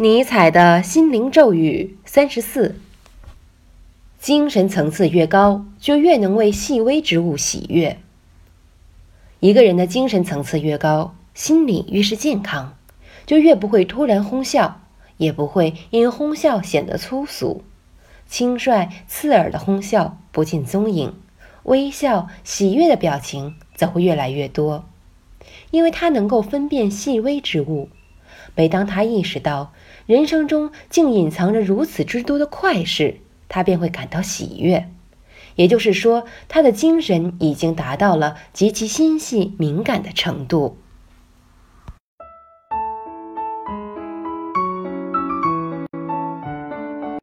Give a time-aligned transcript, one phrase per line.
[0.00, 2.76] 尼采的心灵咒语三十四：
[4.20, 7.98] 精神层次越高，就越能为细微之物喜悦。
[9.40, 12.76] 一个人的精神层次越高，心理越是健康，
[13.26, 14.82] 就越不会突然哄笑，
[15.16, 17.64] 也不会因哄笑显得粗俗。
[18.28, 21.12] 轻率刺耳的哄笑不见踪影，
[21.64, 24.84] 微笑喜悦的表情则会越来越多，
[25.72, 27.88] 因为他能够分辨细微之物。
[28.58, 29.72] 每当他意识到
[30.04, 34.88] 人生中竟隐藏着如此之多的快事，他便会感到喜悦。
[35.54, 40.76] 也就是说，他的精神已经达到了极其心细敏感的程度。